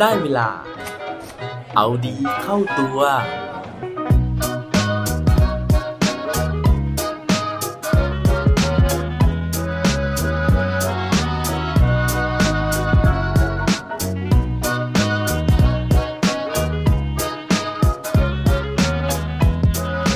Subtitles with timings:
[0.00, 0.48] ได้เวลา
[1.76, 2.98] เอาดีเข้าตัว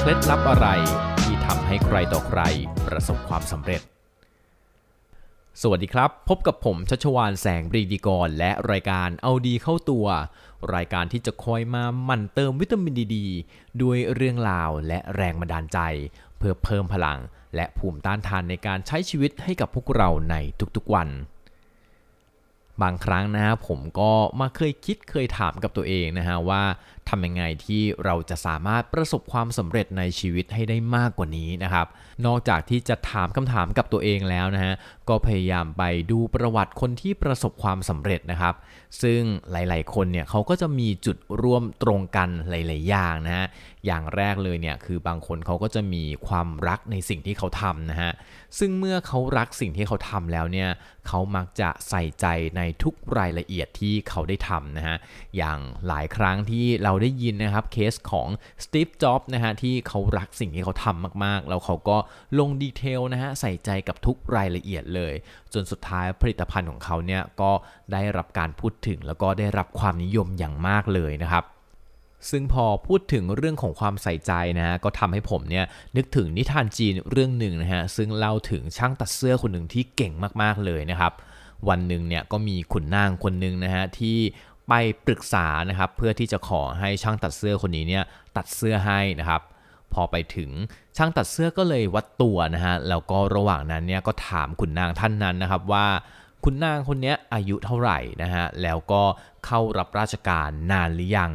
[0.01, 0.67] เคล็ดลับอะไร
[1.23, 2.41] ที่ทำให้ใครต่อใคร
[2.87, 3.94] ประสบความสำเร็จ
[5.63, 10.07] สวัสดีครับ พบกับผมชัชวานแสงบรีดีกร และรายการเอาดีเข้าตัว
[10.75, 13.17] รายการที่จะคอยมาหมั่นเติมวิตามินดีด
[13.83, 15.79] ด้วยเรื่องราวและแรงบันดาลใจ
[16.39, 17.19] เพื่อเพิ่มพลัง
[17.57, 20.37] และภูมิต้านทานในการใช้ชีวิตให้กับพวกเราใน
[20.77, 21.09] ทุกๆวัน
[22.83, 26.63] บางครั้งนะฮะผมก็มาเคยคิดเคยถามกับตัวเองนะฮะว่า
[27.09, 31.87] ทำยังไงที่เราจะสามารถประสบความสำเร็จในชีวิตให้ได้มากกว่านี้นะครับ
[32.27, 34.75] นอกจากที่จะถามคำถามกับตัวเองแล้วนะฮะ
[35.09, 38.55] ก็พยายามไปดูประวัติคนที่ประสบความสำเร็จนะครับ
[39.03, 39.21] ซึ่ง
[39.53, 43.47] หลาย ๆ คนเนี่ยเขาก็จะมีจุดร่วมตรงกันหลาย ๆ อย่างนะฮะ
[43.87, 48.13] อย่างแรกเลยเนี่ยคือบางคนเขาก็จะมีความรักในสิ่งที่เขาทำนะฮะ
[48.59, 50.69] ซึ่งเมื่อเขารักสิ่งที่เขาทำแล้วเนี่ย
[51.09, 54.97] เขามักจะใส่ใจในทุกรายละเอียดที่เขาได้ทำนะฮะ
[55.37, 58.29] อย่างหลายครั้งที่เราได้ยินนะครับเคสของ
[58.65, 61.97] สตีฟจ็อบส์นะฮะที่เขารักสิ่งที่เขาทำมากๆ แล้วเขาก็
[62.39, 65.15] ลง detail นะฮะใส่ใจกับทุกรายละเอียดเลย
[65.53, 67.53] จนสุดท้ายผลิตภัณฑ์ของเขาเนี่ยก็
[67.93, 71.45] ได้รับการพูดถึงแล้วก็ได้รับความนิยมอย่างมากเลยนะครับ
[72.31, 75.65] ซึ่งพอพูดถึงเรื่องของความใส่ใจนะฮะก็ทำให้ผมเนี่ย
[75.97, 81.13] นึกถึงนิทานจีนเรื่องหนึ่งนะฮะซึ่งเล่าถึงช่างตัดเสื้อคนหนึ่งที่เก่งมากๆเลยนะครับ
[81.69, 84.19] วันหนึ่งเนี่ยก็มีขุนนางคนหนึ่งนะฮะที่
[84.69, 84.75] ไป
[85.07, 88.05] ปรึกษานะครับเพื่อที่จะขอให้ช่างตัดเสื้อคนนี้เนี่ย
[88.37, 89.43] ตัดเสื้อให้นะครับ
[89.93, 90.51] พอไปถึง
[90.97, 95.87] ช่างตัดเสื้อก็เลยวัดตัวนะฮะแล้วก็ระหว่างนั้นเนี่ยก็ถามขุนนางท่านนั้นนะครับว่า
[96.45, 99.03] ขุนนางคนนี้อายุเท่าไหร่นะฮะแล้วก็
[99.47, 101.33] เข้ารับราชการนานหรือยัง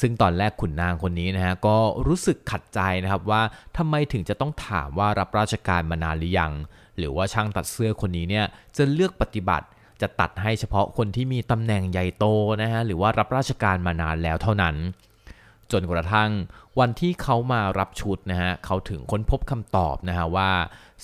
[0.00, 3.42] ซึ่งตอนแรกขุนนางคนนี้นะฮะก็รู้สึกขัดใจนะครับว่า
[3.76, 6.52] ทำไมถึงจะต้องถามว่ารับราชการมานานหรือยัง
[6.98, 8.46] หรือว่าช่างตัดเสื้อคนนี้เนี่ย
[8.76, 9.66] จะเลือกปฏิบัติ
[10.02, 12.24] จะตัดให้เฉพาะคนที่มีตำแหน่งใหญ่โต
[12.62, 14.76] นะฮะหรือว่ารับราชการมานานแล้วเท่านั้น
[15.72, 16.30] จนกระทั่ง
[16.80, 20.50] วันที่เขามารับชุดนะฮะเขาถึงค้นพบคำตอบนะฮะว่า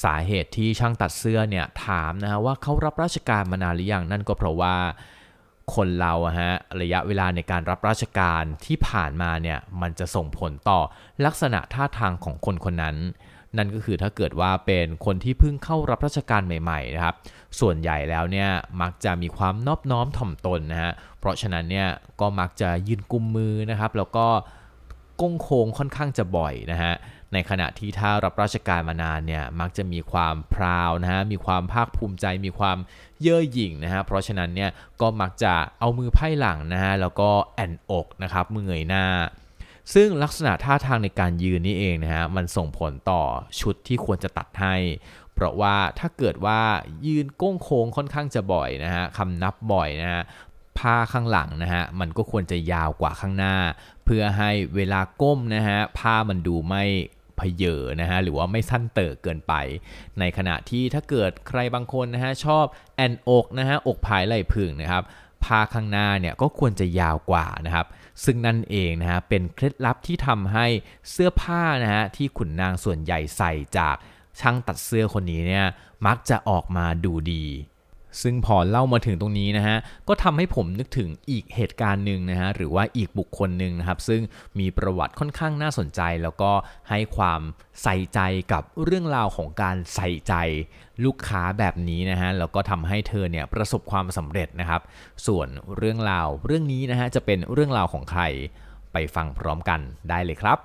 [0.05, 4.77] สาเหตุที่ช่างตัดเสื้อเนี่ยถามนะฮะว่าเขารับราชการมานานหรือยังนั่นก็เพราะว่า
[5.75, 10.81] คนเราอะฮะระยะเวลาในการรับราชการที่ผ่านมาเนี่ยมันจะส่งผลต่อ
[11.25, 12.97] ลักษณะท่าทางของคนคนนั้น
[13.57, 17.15] นั่นก็คือถ้าเกิดว่าเป็นคนที่เพิ่งเข้ารับราชการใหม่ๆนะครับ
[17.61, 18.49] ส่วนใหญ่แล้วเนี่ย
[18.81, 21.89] มักจะมีความนอบน้อมถ่อมตนนะฮะเพราะฉะนั้นเนี่ย
[22.21, 24.27] ก็มักจะยืนกุมมือนะครับ แล้วก็
[25.21, 26.93] ก้งโค้งค่อนข้างจะบ่อยนะฮะ
[27.33, 32.79] ในขณะที่ถ้ารับราชการมานานเนี่ยมักจะมีความพราวนะฮะมีความภาคภูมิใจมีความ
[33.23, 34.71] เย่อหยิ่งนะฮะเพราะฉะนั้นเนี่ย
[35.01, 39.05] ก็มักจะเอามือไพ่หลังนะฮะแล้วก็แอนอกนะครับมือเงยหน้า
[39.95, 43.23] ซึ่งลักษณะท่าทางในการยืนนี่เองนะฮะมันส่งผลต่อ
[43.61, 44.77] ชุดที่ควรจะตัดให้
[45.35, 46.61] เพราะว่าถ้าเกิดว่า
[47.07, 50.23] ยืนก้งโค้งค่อนข้างจะบ่อยนะฮะคำนับบ่อยนะฮะ
[50.79, 53.57] ผ้าข้างหลังนะฮะมันก็ควรจะยาวกว่าข้างหน้า
[54.05, 56.85] เพื่อให้เวลาก้มนะฮะผ้ามันดูไม่
[57.37, 59.55] เพเยอนะฮะหรือว่าไม่สั้นเติกเกินไป
[60.19, 62.65] ในขณะที่ถ้าเกิดใครบางคนนะฮะชอบ
[62.97, 65.03] แอนอกนะฮะอกผายไหล่พึ่งนะครับ
[65.45, 67.87] ผ้าข้างหน้าเนี่ยก็ควรจะยาวกว่านะครับ
[68.25, 70.67] ซึ่งนั่นเองนะฮะเป็นเคล็ดลับที่ทำให้
[71.11, 73.97] เสื้อผ้านะฮะที่ขุนนางส่วนใหญ่ใส่จาก
[74.41, 75.67] ช่างตัดเสื้อคนนี้เนี่ย
[76.07, 77.45] มักจะออกมาดูดี
[78.23, 79.77] ซึ่งพอเล่ามาถึงตรงนี้นะฮะ
[80.09, 84.23] ก็ทำให้ผมนึกถึงอีกเหตุการณ์หนึ่งนะฮะหรือว่าอีกบุคคลหนึ่งนะครับ ซึ่ง
[84.59, 86.53] มีประวัติค่อนข้างน่าสนใจ แล้วก็
[86.91, 87.41] ให้ความ
[87.83, 88.21] ใส่ใจ
[88.53, 90.35] กับเรื่องราวของการใส่ใจ
[91.05, 94.81] ลูกค้าแบบนี้นะฮะแล้วก็ทำให้เธอเนี่ยประสบความสำเร็จนะครับ
[95.27, 98.23] ส่วนเรื่องราวเรื่องนี้นะฮะจะเป็นเรื่องราวของใคร
[98.93, 100.59] ไปฟังพร้อมกันได้เลยครับ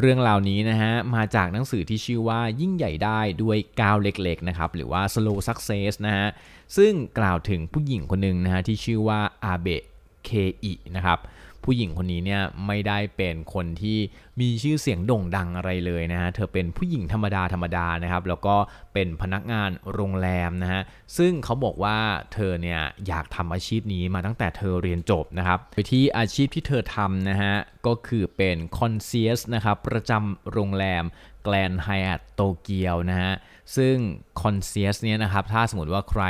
[0.00, 6.28] เรื่องราวนี้นะฮะมาจากหนังสือที่ชื่อว่ายิ่งใหญ่ได้ด้วยก้าวเล็กๆนะครับหรือว่า slow success นะฮะ
[6.76, 9.82] ซึ่งกล่าวถึงผู้หญิงคนหนึ่งนะฮะที่ชื่อว่าอาเบะ
[10.24, 10.30] เค
[10.64, 11.18] อินะครับ
[11.64, 13.98] ผู้หญิงคนนี้เนี่ยไม่ได้เป็นคนที่
[14.40, 18.56] มีชื่อเสียงโด่งดังอะไรเลยนะฮะเธอเป็นผู้หญิงธรรมดาธรรมดานะครับแล้วก็
[18.94, 20.82] เป็นพนักงานโรงแรมนะฮะ
[21.18, 21.96] ซึ่งเขาบอกว่า
[22.32, 27.54] เธอเนี่ยอยากทำอาชีพนี้มาตั้งแต่เธอเรียนจบนะครับโดยที่อาชีพที่เธอทำนะฮะ
[27.86, 31.04] ก็คือเป็น concierge นะครับประจำโรงแรม
[31.42, 33.32] Grand Hyatt โตเกียวนะฮะ
[33.76, 33.96] ซึ่ง
[34.40, 36.24] concierge เนี่ยนะครับ ถ้าสมมติว่าใคร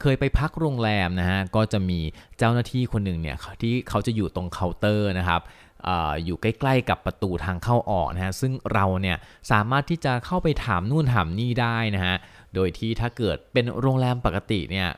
[0.00, 2.00] เคยไปพักโรงแรมนะฮะ ก็จะมี
[2.38, 5.42] เจ้าหน้าที่คนหนึ่งเนี่ยที่เขาจะอยู่ตรงเคาน์เตอร์นะครับ
[6.24, 9.16] อยู่ใกล้ๆกับประตูทางเข้าออกนะฮะ ซึ่งเราเนี่ย
[9.50, 12.16] สามารถที่จะเข้าไปถามนู่นถามนี่ได้นะฮะ
[12.54, 14.88] โดยที่ถ้าเกิดเป็นโรงแรมปกติเนี่ย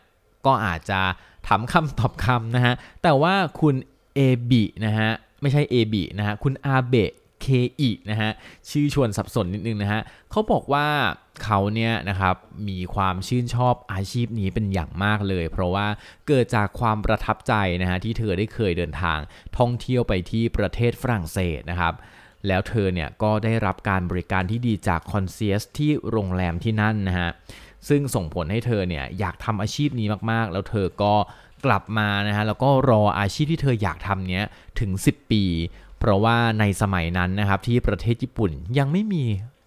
[0.47, 1.01] ก็อาจจะ
[1.47, 3.75] ถามคำตอบคำนะฮะ แต่ว่าคุณ
[4.15, 4.21] เอ
[4.51, 5.11] บินะฮะ
[5.41, 7.13] ไม่ใช่เอบินะฮะ คุณอาเบะ
[7.47, 7.51] เค
[7.81, 8.31] อินะฮะ
[8.71, 10.01] ชื่อชวนสับสนนิดนึงนะฮะ
[10.31, 10.87] เขาบอกว่า
[11.45, 12.37] เขาเนี่ยนะครับ
[12.69, 15.87] มีความชื่นชอบอาชีพนี้เป็นอย่างมากเลย เพราะว่า
[16.27, 17.53] เกิดจากความประทับใจ
[17.83, 19.19] นะฮะที่เธอได้เคยเดินทาง
[19.59, 21.95] ท่องเที่ยวไปที่ประเทศฝรั่งเศสนะครับ
[22.47, 27.31] แล้วเธอเนี่ยก็ได้รับการบริการที่ดีจากคอนเซียสที่โรงแรมที่นั่นนะฮะ
[27.89, 31.15] ซึ่งส่งผลให้เธอเนี่ยอยากทำอาชีพนี้มากๆ แล้วเธอก็
[31.67, 34.45] กลับมานะฮะแล้วก็รออาชีพที่เธออยากทำเนี้ย
[34.81, 35.45] ถึง 10 ปี
[36.09, 39.25] ราะว่าในสมัยนั้นนะครับที่ประเทศญี่ปุ่นยังไม่มี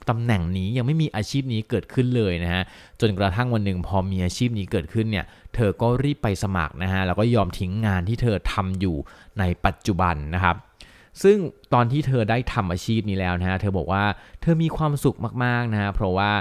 [0.09, 2.63] ตำแหน่งนี้ยังไม่มีอาชีพนี้เกิดขึ้นเลยนะฮะ
[3.01, 5.25] จนกระทั่งวันหนึ่งพอมีอาชีพนี้เกิดขึ้นเนี่ย
[5.55, 8.95] เธอก็รีบไปสมัครนะฮะแล้วก็ยอมทิ้งงานที่เธอทำอยู่
[9.39, 10.55] ในปัจจุบันนะครับ
[11.23, 11.37] ซึ่ง
[11.73, 14.03] ตอนที่เธอได้ทำอาชีพนี้แล้วนะฮะเธอบอกว่า
[14.41, 16.31] เธอมีความสุขมากๆนะฮะเพราะว่า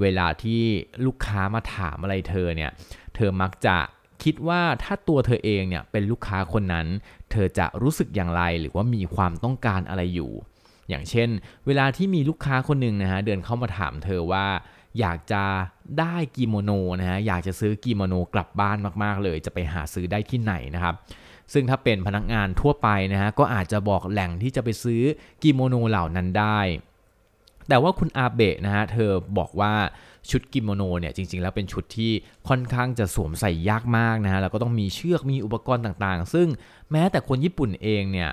[0.00, 0.62] เวลาที่
[1.06, 2.70] ลูกค้ามาถามอะไรเธอเนี่ย
[3.14, 3.76] เธอมักจะ
[4.22, 6.86] คิดว่าถ้าตัวเธอเองเนี่ยเป็นลูกค้าคนนั้น
[7.30, 10.32] เธอจะรู้สึกอย่างไรหรือว่ามีความต้องการอะไรอยู่
[10.88, 11.28] อย่างเช่น
[11.66, 14.46] เวลาที่มีลูกค้าคนหนึ่งนะฮะเดินเข้ามาถามเธอว่า
[15.00, 15.44] อยากจะ
[16.00, 16.70] ได้กิโมโน
[17.00, 20.94] นะฮะอยากจะซื้อกิโมโนกลับบ้านมากๆเลย จะไปหาซื้อได้ที่ไหนนะครับ
[21.52, 25.02] ซึ่งถ้าเป็นพนักงานทั่วไปนะฮะก็อาจจะบอกแหล่งที่จะไปซื้อ
[25.42, 26.58] กิโมโนเหล่านั้นได้
[27.68, 29.74] แต่ว่าคุณอาเบะนะฮะเธอบอกว่า
[30.30, 32.12] ชุดกิโมโนเนี่ยจริงๆ แล้วเป็นชุดที่
[32.48, 36.48] ค่อนข้างจะสวมใส่ยากมากนะฮะแล้วก็ต้องมีเชือกมีอุปกรณ์ต่างๆ ซึ่ง
[36.92, 38.30] แม้แต่คนญี่ปุ่นเองเนี่ย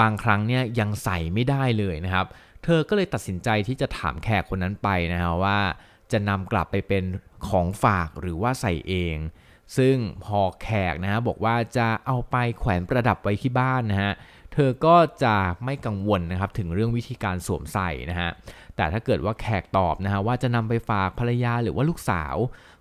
[0.00, 2.26] บางครั้งเนี่ยยังใส่ไม่ได้เลยนะครับ
[2.64, 5.58] เธอก็เลยตัดสินใจที่จะถามแขกคนนั้นไปนะฮะว่า
[6.12, 7.04] จะนำกลับไปเป็น
[7.48, 9.16] ของฝากหรือว่าใส่เอง
[9.76, 14.12] ซึ่งพอแขกนะฮะบอกว่าจะเอาไปแขวนประดับไว้ที่บ้านนะฮะ
[14.58, 18.30] เธอก็จะไม่กังวลนะครับถึงเรื่องวิธีการสวมใส่นะฮะ
[18.76, 22.36] แต่ถ้าเกิดว่าแขกตอบนะฮะว่าจะนำไปฝากภรรยาหรือว่าลูกสาว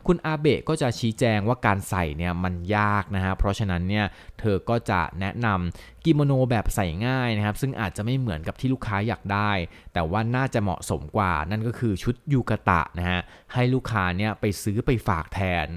[0.07, 4.06] คุณอาเบะก็จะชี้แจงว่าการใส่เนี่ยมันยากนะฮะ เพราะฉะนั้นเนี่ย
[4.39, 9.51] เธอก็จะแนะนำกิโมโนแบบใส่ง่ายนะครับ ซึ่งอาจจะไม่เหมือนกับที่ลูกค้าอยากได้
[9.94, 13.19] แต่ว่าน่าจะเหมาะสมกว่านั่นก็คือชุดยูกาตะนะฮะ
[13.54, 15.68] ให้ลูกค้าเนี่ยไปซื้อไปฝากแทน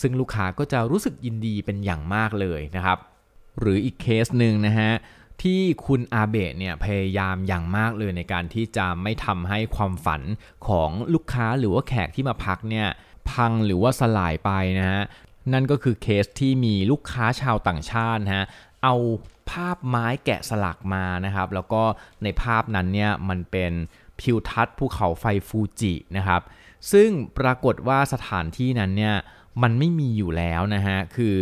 [0.00, 2.98] ซึ่งลูกค้าก็จะรู้สึกยินดีเป็นอย่างมากเลยนะครับ
[3.60, 4.92] หรืออีกเคสหนึ่งนะฮะ
[5.42, 10.22] ที่คุณอาเบะเนี่ยพยายามอย่างมากเลยในการที่จะไม่ทำให้ความฝัน
[10.66, 12.86] ของลูกค้าหรือว่าแขกที่มาพักเนี่ย
[13.30, 15.02] พังหรือว่าสลายไปนะฮะ
[15.52, 18.44] นั่นก็คือเคสที่มีลูกค้าชาวต่างชาตินะฮะ
[18.84, 18.94] เอา
[19.50, 21.82] ภาพไม้แกะสลักมานะครับ แล้วก็
[22.22, 23.72] ในภาพนั้นเนี่ยมันเป็น
[24.20, 26.42] พิวทัศน์ภูเขาไฟฟูจินะครับ
[26.92, 29.14] ซึ่งปรากฏว่าสถานที่นั้นเนี่ย
[29.62, 31.36] มันไม่มีอยู่แล้วนะฮะ คือ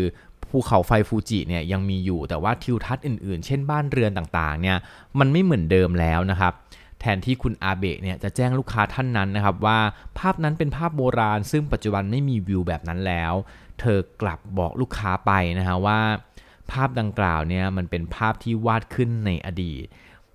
[0.52, 4.76] ภูเขาไฟฟูจิเนี่ยยังมีอยู่แต่ว่าทิวทัศน์อื่นๆ เช่นบ้านเรือนต่างๆเนี่ย
[5.18, 6.52] มันไม่เหมือนเดิมแล้วนะครับ
[7.00, 9.78] แทนที่คุณอาเบะเนี่ยจะแจ้งลูกค้าท่านนั้นนะครับว่า
[10.18, 13.32] ภาพนั้นเป็นภาพโบราณ ซึ่งปัจจุบันไม่มีวิวแบบนั้นแล้ว
[13.80, 16.00] เธอกลับบอกลูกค้าไปนะฮะว่า
[16.72, 19.84] ภาพดังกล่าวเนี่ยมันเป็นภาพที่วาดขึ้นในอดีต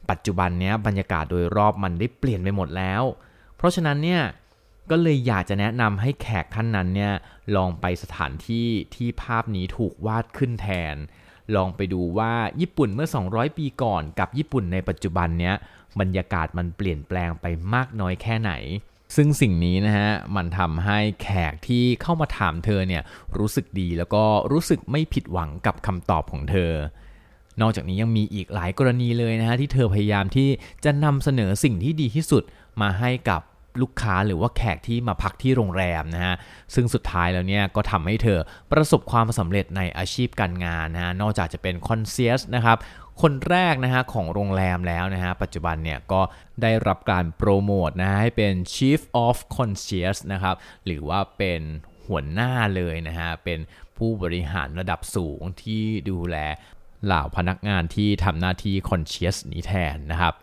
[0.09, 3.03] ปัจจุบันเนี้ยบรรยากาศโดยรอบมันได้เปลี่ยนไปหมดแล้ว
[3.57, 4.21] เพราะฉะนั้นเนี่ย
[4.89, 7.13] ก็เลยอยากจะแนะนำให้แขกท่านนั้นเนี่ย
[7.55, 10.95] ลองไปสถานที่ที่ภาพนี้ถูกวาดขึ้นแทน
[11.55, 15.55] ลองไปดูว่าญี่ปุ่นเมื่อ 200 ปีก่อนกับญี่ปุ่นในปัจจุบันเนี้ย
[15.99, 18.51] บรรยากาศมันเปลี่ยนแปลงไปมากน้อยแค่ไหน
[19.15, 23.03] ซึ่งสิ่งนี้นะฮะมันทำให้แขกที่เข้ามาถามเธอเนี่ย
[23.37, 26.71] รู้สึกดีแล้วก็รู้สึกไม่ผิดหวังกับคำตอบของเธอ
[27.61, 30.49] นอกจากนี้ยังมีอีกหลายกรณีเลยนะฮะที่เธอพยายามที่
[30.85, 32.43] จะนำเสนอสิ่งที่ดีที่สุด
[32.81, 33.41] มาให้กับ
[33.81, 36.35] ลูกค้าหรือว่าแขกที่มาพักที่โรงแรมนะฮะ
[36.73, 38.39] ซึ่งสุดท้ายแล้วเนี่ยก็ทำให้เธอ
[38.71, 42.77] ประสบความสำเร็จในอาชีพการงานนะฮะนอกจากจะเป็นคอนเซียสนะครับ
[43.21, 46.21] คนแรกนะฮะของโรงแรมแล้วนะฮะปัจจุบันเนี่ยก็
[46.61, 50.55] ได้รับการโปรโมทนะให้เป็น Chief of Concierge นะครับ
[50.85, 51.61] หรือว่าเป็น
[52.07, 53.59] หัวหน้าเลยนะฮะเป็น
[53.97, 56.37] ผู้บริหารระดับสูงที่ดูแล
[57.05, 60.33] เหล่าพนักงานที่ทำหน้าที่คอนเชียสนี้แทนนะครับ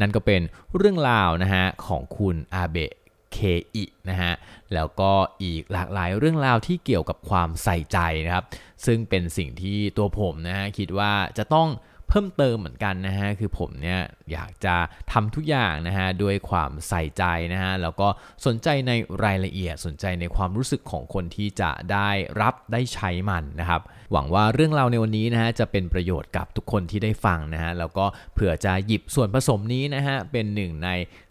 [0.00, 0.42] นั่นก็เป็น
[0.76, 2.92] เรื่องราวนะฮะของคุณอาเบะ
[3.32, 3.38] เค
[3.74, 4.32] อินะฮะ
[4.74, 5.12] แล้วก็
[5.42, 8.44] อีกหลากหลายเรื่องราวที่เกี่ยวกับความใส่ใจนะครับ
[8.86, 11.68] ซึ่งเป็นสิ่งที่ตัวผมนะฮะคิดว่าจะต้อง
[12.08, 14.00] เพิ่มเติมเหมือนกันนะฮะคือผมเนี่ย
[14.32, 14.76] อยากจะ
[15.12, 18.08] ทำทุกอย่างนะฮะด้วยความใส่ใจนะฮะแล้วก็
[18.46, 18.92] สนใจใน
[19.24, 22.10] รายละเอียดสนใจในความรู้สึกของคนที่จะได้
[22.40, 23.82] รับได้ใช้มันนะครับ
[24.12, 30.90] หวังว่าเรื่องราวในวันนี้นะฮะจะเป็นประโยชน์กับทุกคนที่ได้ฟังนะฮะแล้วก็เผื่อจะหยิบส่วนผสมนี้นะฮะเป็นหนึ่งใน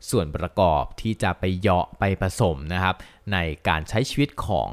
[0.10, 2.96] ส่วนประกอบที่จะไปเหาะไปผสมนะครับ
[3.34, 4.70] ในการใช้ชีวิตของ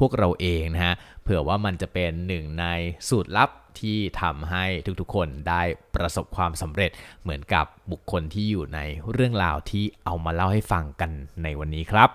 [0.00, 2.66] พวกเราเองนะฮะเผื่อว่ามันจะเป็นหนึ่งใน
[3.08, 3.50] สูตรลับ
[3.80, 4.64] ที่ทำให้
[5.00, 5.62] ทุกๆคนได้
[5.94, 6.90] ประสบความสำเร็จ
[7.22, 8.80] เหมือนกับบุคคลที่อยู่ใน
[9.12, 11.10] เรื่องราวที่เอามาเล่าให้ฟังกัน
[11.42, 12.10] ในวันนี้ครับ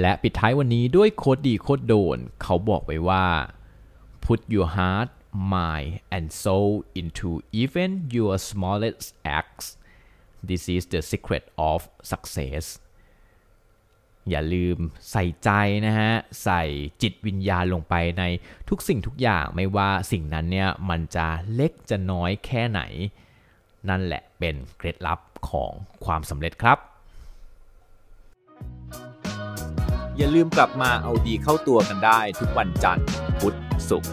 [0.00, 3.26] และปิดท้ายวันนี้ด้วยโคดดีโคดโดน เขาบอกไว้ว่า
[4.24, 5.10] put your heart
[5.52, 6.70] mind and soul
[7.00, 7.30] into
[7.60, 9.66] even your smallest acts
[10.48, 11.80] this is the secret of
[12.10, 12.64] success
[14.30, 14.78] อย่าลืม
[15.10, 15.50] ใส่ใจ
[15.86, 16.12] นะฮะ
[16.44, 16.62] ใส่
[17.02, 18.24] จิตวิญญาณลงไปใน
[18.68, 22.80] ทุกสิ่งทุกอย่างไม่ว่าสิ่งนั้นเนี่ยมันจะเล็กจะน้อยแค่ไหน
[23.88, 25.20] นั่นแหละเป็นเคล็ดลับ
[25.50, 25.72] ของ
[26.04, 26.78] ความสำเร็จครับ
[30.16, 33.06] อย่าลืมกลับมาเอาดีเข้าตัวกันได้ทุกวันจันทร์
[33.40, 33.54] พุธ
[33.88, 34.12] ศุกร์